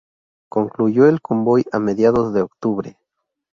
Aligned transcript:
Concluyó 0.49 1.05
el 1.07 1.21
convoy 1.21 1.63
a 1.71 1.77
mediados 1.77 2.33
de 2.33 2.41
octubre. 2.41 2.97